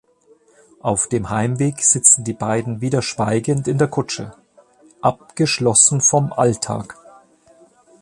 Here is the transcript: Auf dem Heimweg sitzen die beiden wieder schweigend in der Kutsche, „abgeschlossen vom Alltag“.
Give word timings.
Auf 0.81 1.05
dem 1.09 1.29
Heimweg 1.29 1.81
sitzen 1.83 2.23
die 2.23 2.33
beiden 2.33 2.81
wieder 2.81 3.03
schweigend 3.03 3.67
in 3.67 3.77
der 3.77 3.87
Kutsche, 3.87 4.33
„abgeschlossen 4.99 6.01
vom 6.01 6.33
Alltag“. 6.33 6.97